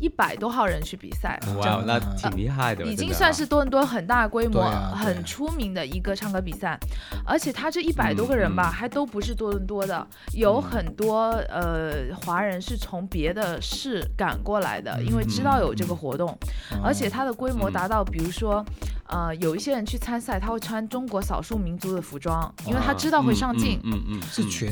[0.00, 1.38] 一百多号人去比赛。
[1.56, 6.78] 哇，那挺厉害的，已经算是多伦多很大规模、很出名的一个唱歌比赛，
[7.26, 10.62] 而且他这一百多个人吧，还都不是多伦多的，有嗯。
[10.62, 16.28] 很多呃华人是从别的市赶过来的，因为知嗯道有这个活动，
[16.72, 16.80] 哦。
[16.84, 18.64] 而且它的规模嗯达到，比如说，
[19.08, 23.80] 呃，有一些人去参赛，他会穿中国少数民族的服装，因为他知道会上镜。
[23.84, 24.70] 嗯嗯，嗯是全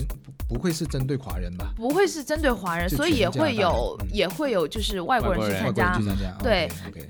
[0.48, 1.72] 不不会是针对华人吧？
[1.74, 5.98] 不会是针对华人，所以也会有嗯也会有就是外国人去参加
[6.42, 6.68] 对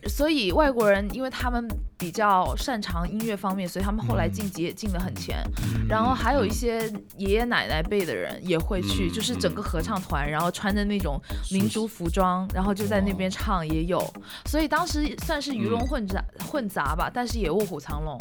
[0.08, 1.66] 所以外国人因为他们
[1.98, 5.42] 比较擅长音乐方面，所以他们后来晋级也进得很前。
[5.88, 14.02] 然后还有一些爷爷奶奶辈的人也会去，嗯就是整个合唱团，然后穿着那种民族服装，然后就在那边唱也有。
[14.46, 18.14] 所以当时算是鱼龙混杂、混杂吧，但是也卧虎藏龙。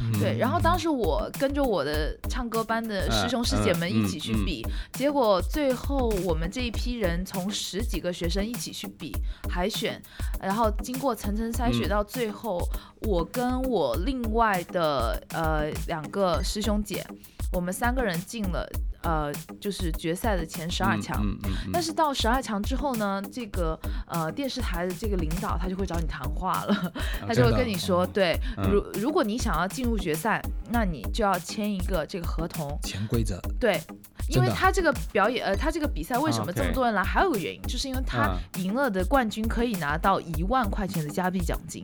[0.00, 0.18] 嗯。
[0.18, 9.12] 对，然后当时我跟着我的唱歌班的师兄师姐们一起去比，结果最后我们这一批人从十几个学生一起去比
[9.48, 10.02] 海选，
[10.42, 11.88] 然后经过层层筛选，嗯。
[11.88, 12.60] 到最后
[13.02, 17.06] 我跟我另外的呃两个师兄姐，
[17.52, 18.68] 我们三个人进了
[19.02, 21.20] 呃就是决赛的前十二强。
[21.22, 26.92] 嗯嗯嗯但是到十二强之后呢，这个呃电视台的这个领导他就会找你谈话了，
[27.26, 33.80] 他就会跟你说，哦对，嗯如如果你想要进入决赛，那你就要签一个这个合同，潜规则，对。
[34.28, 37.02] 因为他这个表演，呃，他这个比赛为什么这么多人来？
[37.02, 41.82] 还有个原因，就是因为他嗯赢了的冠军可以拿到一万块钱的加币奖金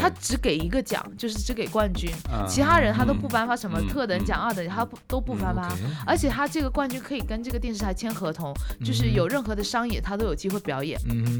[0.00, 5.70] 他只给一个奖，就是只给冠军，嗯其他人他都不颁发什么嗯特等奖、二等奖，他不都不颁发。
[6.04, 8.52] 而且他这个冠军可以跟这个电视台签合同，
[8.84, 11.00] 就是有任何的商演他都有机会表演。
[11.08, 11.38] 嗯，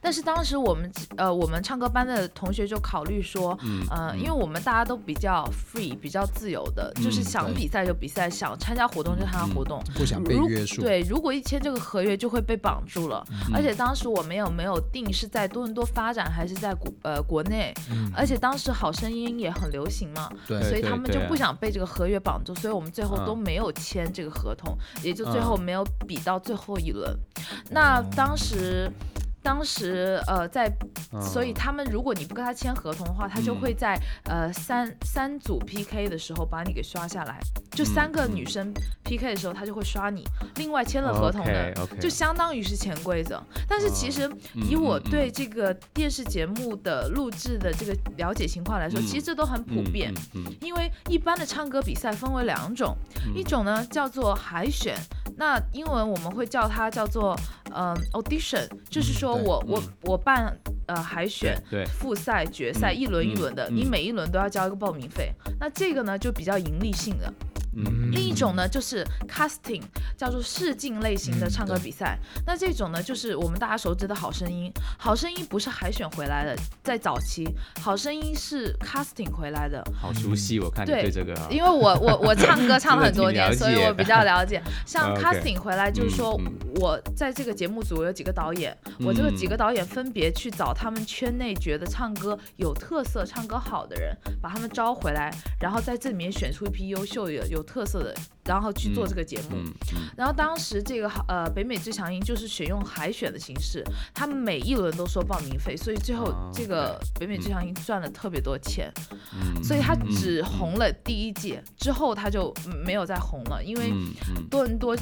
[0.00, 3.82] 但是当时我们呃我们唱歌班的同学就考虑说，嗯。
[3.90, 9.82] 呃，因为我们大家都比较 free，比较自由的，就是嗯想比赛就比赛，想参加活动就参加活动。
[9.94, 13.52] 不想被如约束，对，如果一签这个合约就会被绑住了，嗯。
[13.54, 27.16] 而且当时我们有没有定是在多伦多发展还是在国呃国内，嗯，而且当时好声音也很流行嘛，对所以他们就不想被这个合约绑住，所以我们最后嗯都没有签这个合同，也就最后嗯没有比到最后一轮。
[27.70, 28.06] 那哦。
[28.16, 28.90] 当时。
[29.44, 30.72] 当时呃，在，
[31.12, 31.20] 嗯。
[31.20, 33.60] 所以他们如果你不跟他签合同的话，他就嗯。
[33.60, 37.40] 会在呃三三组 PK 的时候把你给刷下来，
[37.72, 38.72] 就三个嗯女生
[39.12, 40.24] PK 的时候，他就会刷你。
[40.56, 43.42] 另外签了合同的就相当于是潜规则。
[43.68, 50.12] 但是其实以我对这个电视节目的录制的这个了解情况来说，嗯其实这都很普遍。
[50.34, 52.96] 嗯嗯因为一般的唱歌比赛分为两种，
[53.26, 54.96] 嗯一种呢叫做海选，
[55.36, 57.36] 那英文我们会叫它叫做
[57.74, 61.60] 嗯、audition，就是说我我嗯我办呃海选。
[61.70, 65.32] 对，复赛、决赛嗯一轮一轮的，嗯你每一轮都要交一个报名费。
[65.58, 67.32] 那这个呢就比较盈利性的。
[67.76, 69.82] 嗯另一种呢就是 casting，
[70.16, 72.18] 叫做试镜类型的嗯唱歌比赛。
[72.46, 74.70] 那这种呢就是我们大家熟知的好声音。
[74.98, 77.48] 好声音不是海选回来的，在早期，
[77.80, 79.82] 好声音是 casting 回来的。
[80.00, 84.62] 好熟悉，我看你对对这个啊，因为我我我唱歌 唱了很多年，所以我比较了解。
[84.86, 99.56] 像 casting 回来就是说嗯，我在这个节目组有几个导演，我这个几个嗯导演分别去找他们圈内觉得唱歌有特色、唱歌好的人，把他们招回来，然后在这里面选出一批优秀的有特色的，然后去做这个节目。
[99.56, 108.92] 嗯嗯然后当时这个呃北美最强音就是选用海选的形式，他们每一轮都收报名费，所以最后哦这个北美最强音赚了特别多钱。
[109.32, 112.52] 嗯，所以他嗯只红了第一届，之后他就
[112.84, 113.92] 没有再红了，因为
[114.50, 114.96] 多伦多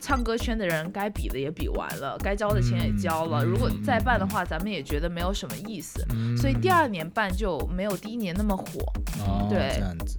[0.00, 8.64] 唱歌圈的人该比的也比完了，该交的钱也交了，嗯如果再办的话，咱们也觉得没有什么意思，嗯所以第二年办就没有第一年那么火。
[9.26, 10.18] 哦，对这样子，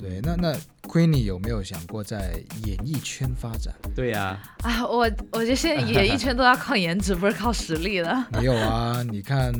[0.00, 0.56] 对，那那
[0.88, 3.74] Queenie 有没有想过在演艺圈发展？
[3.94, 8.26] 对呀，啊，我我觉得现在演艺圈都要靠颜值，不是靠实力了。
[8.32, 9.52] 没有啊，你看，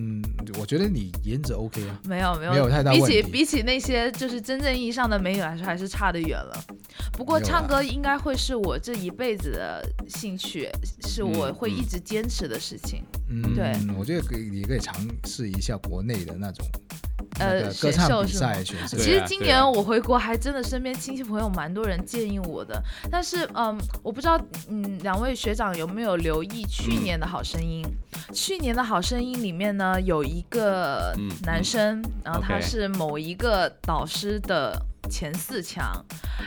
[0.58, 6.64] 我觉得你颜值 OK 啊，没有没有没有太大比问题起比起那些就是真正意义上的美女来说，还是差得远了。
[7.12, 10.68] 不过唱歌应该会是我这一辈子的兴趣，
[11.06, 13.04] 是我会一直坚持的事情。
[13.28, 14.94] 嗯，对，我觉得可以，你可以尝
[15.26, 16.66] 试一下国内的那种
[17.09, 17.09] 那
[17.40, 27.84] 呃选唱比秀是吗赛选秀对其实今年我回国，还真的身边亲戚朋友蛮多人建议我的，但是嗯，我不知道嗯两位学长有没有留意去年的好声音？
[28.32, 36.04] 去年的好声音里面呢，有一个嗯男生，然后他是某一个导师的前四强，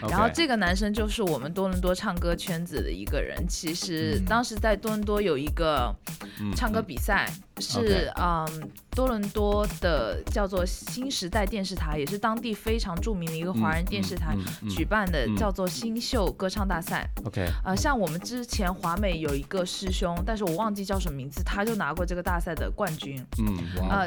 [0.10, 3.46] 然后这个男生就是我们多伦多唱歌圈子的一个人。
[3.48, 4.26] 其实嗯。
[4.26, 5.94] 当时在多伦多有一个
[6.40, 14.36] 嗯唱歌嗯比赛，是嗯多伦多的叫做新时代电视台，也是当地非常著名的一个华人电视台
[14.70, 17.08] 举办的嗯叫做新秀歌唱大赛。
[17.26, 23.24] OK 呃，像我们之前华美有一个师兄，但是我忘记叫什么名字，他就拿过这个大赛的冠军。
[23.40, 23.58] 嗯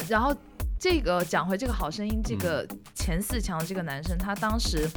[0.09, 0.35] 然后
[0.79, 4.89] 这个讲回这个好声音，这个嗯前四强的这个男生，他当时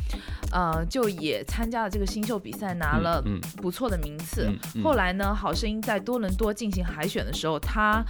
[0.52, 4.48] 呃就也参加了这个新秀比赛，拿了嗯不错的名次。
[4.48, 8.04] 嗯嗯后来呢，好声音在多伦多进行海选的时候，他。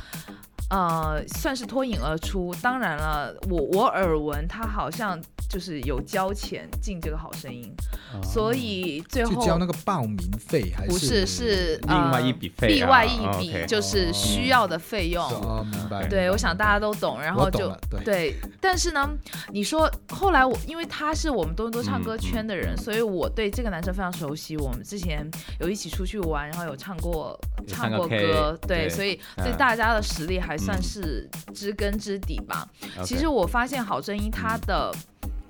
[0.71, 2.53] 呃，算是脱颖而出。
[2.61, 7.73] 当然了，我我耳闻他好像就是有交钱进这个好声音，
[8.13, 15.23] 哦所以最后去交那个报名费还不是是另外呃一笔费另啊外一笔就是需要的费用。
[15.23, 16.07] 哦，明白。
[16.07, 19.09] 对，我想大家都懂，然后就对但是呢，
[19.51, 24.55] 你说后来我因为他是我们多伦多唱歌嗯圈的人，所以我对这个男生非常熟悉。
[24.55, 25.27] 我们之前
[25.59, 32.67] 有一起出去玩，然后有唱过唱过歌，对所以对嗯大家的实力还算嗯是知根知底吧。
[33.03, 34.93] 其实我发现好声音它的。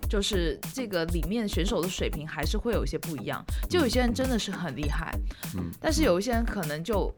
[0.09, 5.15] 就是这个里面选手的水平还是会有一些不一样，就有些人真的是很厉害，
[5.55, 5.69] 嗯。
[5.79, 7.13] 但是有一些人可能就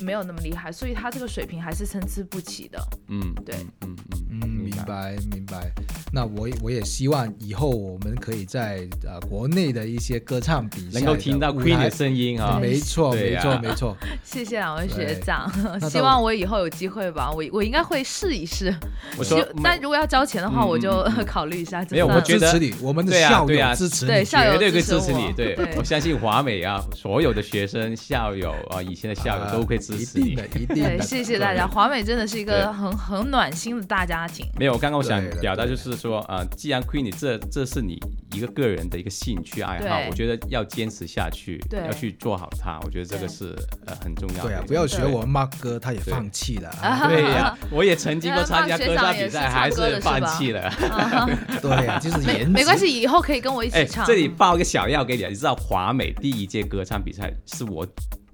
[0.00, 2.78] 没有那么厉害，所以他这个水平还是参差不齐的。
[3.08, 3.96] 嗯，对嗯
[4.30, 4.72] 嗯嗯，明。
[4.86, 5.70] 白明白。
[6.12, 13.96] 那我我也希望以后我们可以在呃国内的一些歌唱比赛能够听到舞 Queen 的声音啊，没错没错没错。
[14.22, 15.50] 谢谢两位学长，
[15.90, 18.74] 希望我以后有机会吧，我我应该会试一试。
[19.18, 21.84] 我说但如果要交钱的话，嗯我就嗯嗯考虑一下。
[21.90, 24.10] 没有我觉得支持你，我们的校友支持你。
[24.12, 25.32] 对校友绝对会支持我支持你。
[25.32, 31.02] 对对我相信华美啊，所有的学生、校友啊，以前的校友啊都会支持你一定的。，一定对，的。
[31.02, 31.66] 谢谢大家。
[31.66, 34.46] 华美真的是一个很很暖心的大家庭。
[34.58, 37.98] 没有，刚刚我想表达就是说，呃，既然 Queenie 这这是你
[38.34, 43.54] 一个个人的一个兴趣爱好，我觉得要坚持下去，对要去做好它，我觉得这个是
[43.86, 44.50] 呃很重要的。
[44.50, 46.70] 对啊，不要学我们 Mark 哥，他也放弃了。
[47.08, 50.70] 对呀， 我也曾经过参加歌唱比赛，还是放弃了。
[51.62, 57.86] 对呀，就是没颜值没关系，以后可以跟我一哎起唱。，这里爆一个小料给你，你知道华美第一届歌唱比赛是我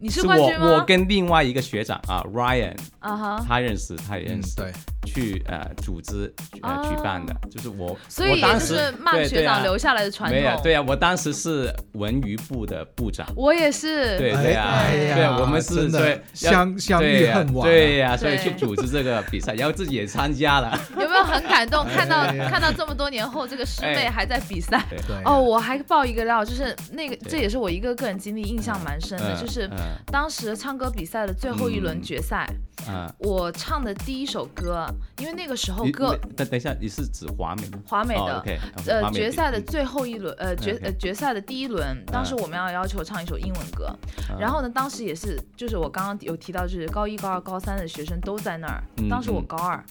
[0.04, 0.66] 你是是冠军吗？
[0.66, 4.70] 我我跟另外一个学长啊 Ryan，啊哈，他认识，他也嗯认识，对，
[5.04, 6.86] 去呃组织呃哦。
[6.88, 9.54] 举办的，就是我，所以也就我当时是 Mark 学对对啊。
[9.54, 10.62] 长留下来的传统。
[10.62, 14.18] 对啊，我当时是文娱部的部长，我也是。
[14.18, 17.70] 对对啊，哎呀对，我们是对相相遇恨晚啊。
[17.70, 21.84] 对呀，所以去组织这个比赛，然后自己也参加了， 有没有很感动？
[21.86, 24.84] 看到哎看到这么多年后，这个师妹哎还在比赛。
[24.90, 29.94] 对，对啊哦，我还爆一个料，就是那个，这也是我一个个人经历，印象蛮深的，嗯就是嗯。
[30.06, 32.46] 当时唱歌比赛的最后一轮嗯决赛，
[32.88, 34.86] 嗯，我唱的第一首歌，
[35.18, 37.78] 因为那个时候你歌等等一下，你是指华美吗？
[37.78, 38.44] 哦华美的。
[38.86, 43.96] 呃，决赛的最后一轮，呃，决呃决赛的第一轮，当时我们要要求唱一首英文歌，
[44.30, 49.84] 嗯然后呢，当时也是，就是我刚刚有提到，就是高一、高二、高三的学生都在那儿，嗯当时我嗯高二，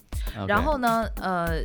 [0.48, 1.64] 然后呢，呃，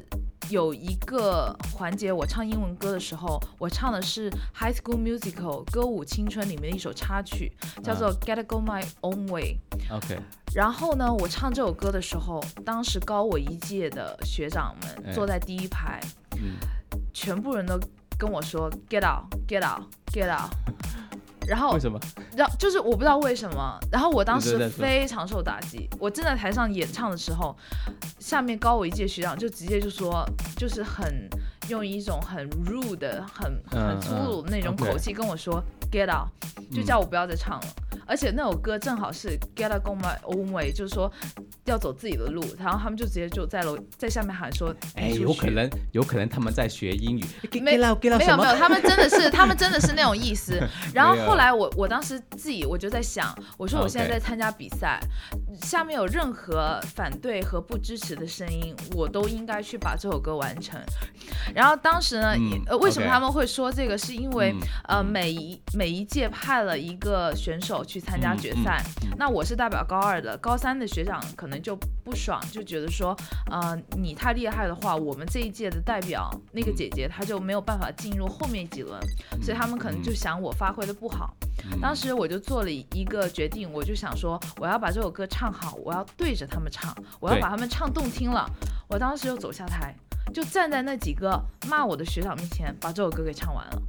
[0.50, 9.58] 有一个环节我唱英文歌的时候，我唱的是《High School Musical》歌舞青春里面的一首插曲，叫做《Gotta Go My Own Way》。
[9.94, 10.18] OK，
[10.58, 16.00] 然后呢，我唱这首歌的时候，当时高我一届的学长们哎坐在第一排，
[16.34, 16.56] 嗯，
[17.14, 17.78] 全部人都
[18.18, 20.50] 跟我说 “Get out, get out, get out”。
[21.46, 21.96] 然后为，什么？
[22.36, 25.88] 然后就是我不知道为什么，然后我当时非常受打击。
[25.96, 27.56] 我正在台上演唱的时候，
[28.18, 31.30] 下面高我一届学长就直接就说，就是很
[31.68, 36.28] 用一种很 rude 的、很很嗯粗鲁的那种口气跟我说 “Get out”，
[36.74, 37.66] 就叫我不要再唱了。
[38.06, 41.12] 而且那首歌正好是 Get out, go my own way，就是说
[41.66, 42.42] 要走自己的路。
[42.58, 47.24] 然后他们就直接就在楼在下面喊说：“哎，有可能，有可能他们在学英语，
[47.60, 50.58] 没有没有，他们真的是，他们真的是那种意思。
[50.94, 54.98] 然后后来我我当时自己我就在想，我说我现在在参加比赛
[55.62, 60.80] 下面有任何反对和不支持的声音，我都应该去把这首歌完成。
[61.58, 63.98] 然后当时呢，嗯呃，为什么他们会说这个？
[63.98, 68.80] 是因为、嗯呃，每一每一届派了一个选手去参加嗯决赛，
[69.16, 73.16] 那我是代表高二的，高三的学长可能就不爽，就觉得说，
[73.50, 78.96] 呃，你太厉害的话，我们这一届的代表那个姐姐她就没有办法进入后面几轮，
[79.42, 81.34] 所以他们可能就想我发挥的不好。
[81.40, 88.48] 嗯当时我就做了一个决定，我就想说，我要把这首歌唱好，我要对着他们唱，我要把他们唱动听了。
[88.88, 89.92] 我当时就走下台，
[90.32, 93.82] 就站在那几个骂我的学长面前，把这首歌给唱完了。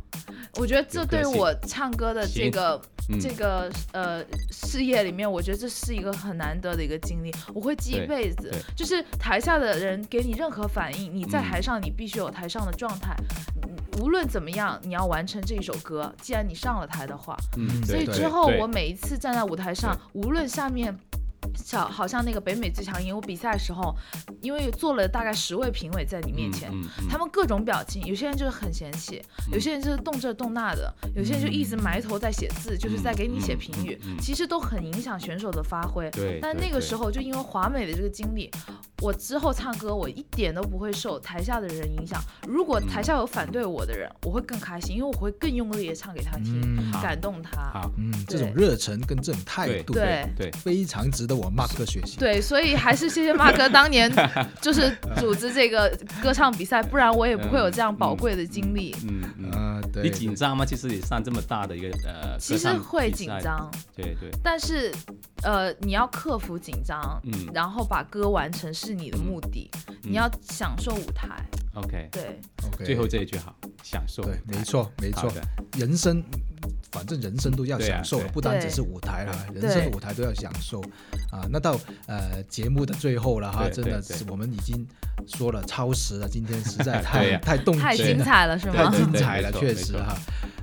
[0.55, 8.51] 我觉得这对我唱歌的这个嗯这个呃事业里面，我觉得这是一个很难得的一个经历，我会记一辈子。
[8.75, 13.15] 就是台下的人给你任何反应，你在嗯台上你必须有台上的状态，
[13.63, 16.13] 嗯无论怎么样，你要完成这一首歌。
[16.21, 20.97] 既然你上了台的话，嗯，所以之后我每一次站在舞台上，无论下面。
[21.55, 23.95] 小好像那个北美最强音，我比赛的时候，
[24.41, 27.07] 因为做了大概十位评委在你面前，嗯嗯。
[27.09, 34.15] 他们各种表情，有些人就是很嫌弃，有些人就是动这动那的，有些人就一直埋头在写字，就是在给你写评语，嗯嗯。
[34.15, 36.09] 嗯其实都很影响选手的发挥。
[36.11, 38.49] 对，但那个时候就因为华美的这个经历，
[39.01, 42.21] 我之后唱歌我一点都不会受台下的人影响。
[42.47, 47.51] 如果台下有反对我的人，我会更开心，因为我会更用力的唱给他听，嗯感动他。
[47.73, 50.29] 好，嗯，这种热忱跟这种态对度，对。
[50.37, 52.17] 对，非常值得我 Mark 哥学习。
[52.17, 54.11] 对，所以还是谢谢马哥 当年
[54.61, 55.89] 就是组织这个
[56.21, 58.95] 歌唱比赛，不然我也不会有这样宝贵的经历。
[59.07, 59.51] 嗯嗯。
[59.51, 60.65] 啊，对，你紧张吗？
[60.65, 64.93] 其实你上这么大的一个呃，其实会，紧张，对对，但是
[65.43, 69.69] 呃，你要克服紧张，嗯然后把歌完成是你的目的，
[70.03, 71.27] 你要享受舞台。
[71.75, 75.31] ，OK，对，OK，最后这一句好，享受对，没错，没错，
[75.77, 76.23] 人生
[76.91, 80.81] 反正人生都要享受，不单只是舞台了，人生的舞台都要享受
[81.31, 81.47] 啊。
[81.51, 84.85] 那到呃节目的最后了哈，真的是我们已经
[85.27, 88.73] 说了超时了，今天实在 太太动太精彩了，是吗？
[88.73, 90.17] 太精彩了，确实哈。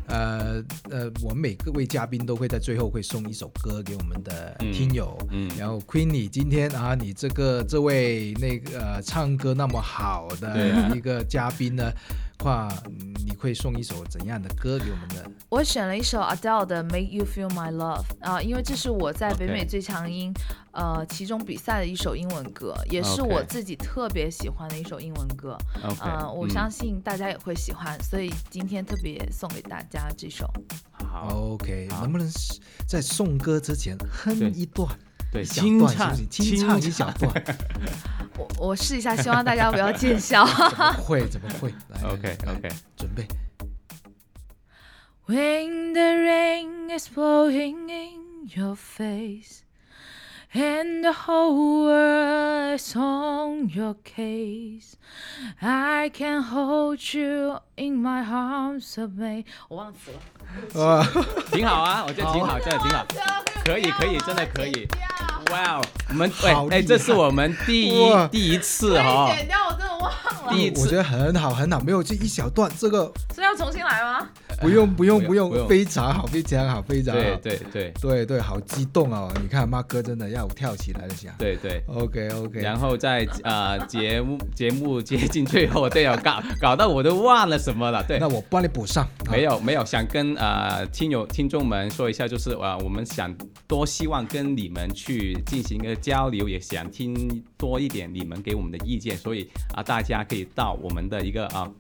[0.09, 11.90] 呃呃，我们每个位嘉宾都会在最后会送一首歌给我们的听友，嗯，然后 Queenie 今天啊，你这个这位那个唱歌那么好的一个嘉宾呢。
[12.43, 12.68] 话，
[13.24, 15.30] 你会送一首怎样的歌给我们的？
[15.49, 20.32] 我选了一首 Adele 的《Make You Feel My Love》啊，因为这是我在北美最强音
[20.72, 25.57] 呃其中比赛的一首英文歌，也是我自己特别喜欢的一首英文歌。
[26.05, 30.49] 嗯，我相信大家也会喜欢，所以今天特别送给大家这首。
[30.93, 32.28] 好，OK，能不能
[32.87, 34.89] 在送歌之前哼一段？
[35.37, 37.30] 对，清唱，清唱一小段。
[38.39, 40.47] 我我试一下，希望大家不要见笑。
[40.97, 43.28] 会怎么会来？OK OK，准备。
[45.26, 49.61] When the rain is pouring in your face
[50.57, 54.96] and the whole world is on your case,
[55.61, 59.44] I can hold you in my arms of me。
[59.68, 60.18] 我忘词了。
[60.74, 61.07] 哇，
[61.52, 63.07] 挺好啊， 我觉得挺好，真的挺好，
[63.64, 64.88] 可以可以，真的可以。
[65.50, 69.30] 哇哦，我们哎哎，这是我们第一第一次哈。
[69.36, 70.50] 剪掉，我真的忘了。
[70.50, 73.12] 第一次，我觉得很好很好，没有这一小段，这个。
[73.34, 74.28] 是要重新来吗？
[74.61, 77.20] 不用 不用不用，非常好非常好非常好。
[77.20, 79.32] 对对对对对，好激动哦！
[79.40, 81.32] 你看，马哥真的要跳起来了，想。
[81.38, 82.61] 对对，OK OK。
[82.61, 88.02] 然后在呃节目节目接近最后，对哦，搞搞到我都忘了什么了。
[88.07, 89.07] 对，那我帮你补上。
[89.30, 93.34] 没有没有，想跟呃听友听众们说一下，就是啊，我们想
[93.66, 101.70] 多希望跟你们去进行一个交流，也想听多一点你们给我们的意见，所以啊，大家可以到我们的一个啊。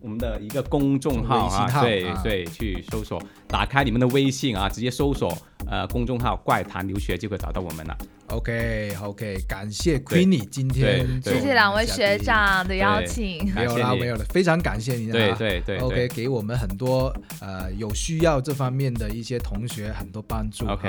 [0.00, 5.36] 我们的一个公众号啊，对对，去搜索，打开你们的微信啊，直接搜索
[5.66, 7.96] 呃公众号“怪谈留学”就可以找到我们了。
[8.28, 15.12] OK OK，感谢 Queenie 今天，谢谢两位学长的邀请，没有啦没有了，非常感谢你。
[15.12, 20.66] 对对对，OK，给我们很多呃有需要这方面的一些同学很多帮助。
[20.66, 20.88] OK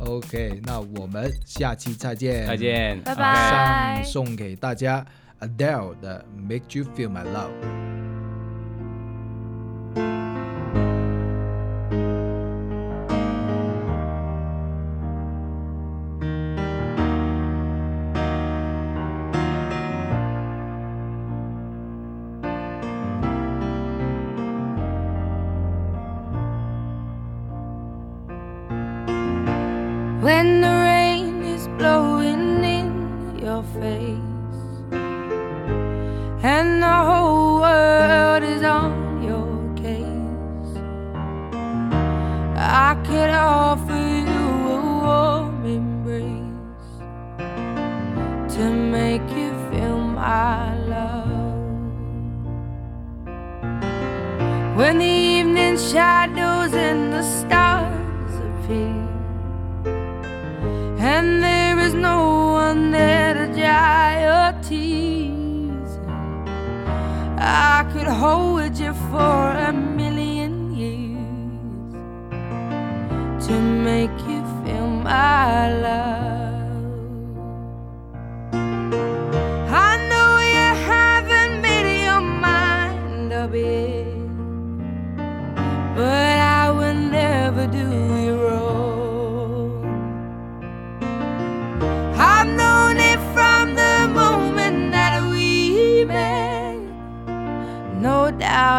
[0.00, 4.02] OK，那我们下期再见，再见，拜拜。
[4.04, 5.06] 送给大家
[5.40, 8.11] Adele 的 Make You Feel My Love。
[67.92, 71.92] could hold you for a million years
[73.46, 76.31] to make you feel my love.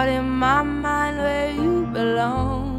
[0.08, 2.74] in my mind where you belong.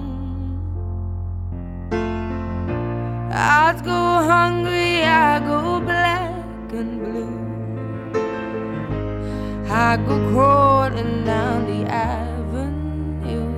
[3.32, 4.02] I'd go
[4.32, 7.38] hungry, I go black and blue.
[9.70, 13.50] I go crawling down the avenue.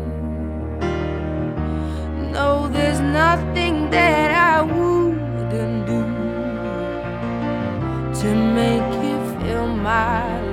[2.33, 6.03] No, there's nothing that I wouldn't do
[8.21, 10.46] to make you feel my.